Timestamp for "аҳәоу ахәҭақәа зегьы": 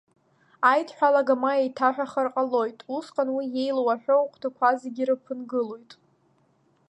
3.93-5.01